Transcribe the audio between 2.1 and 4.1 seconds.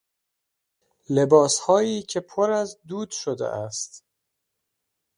پر از دود شده است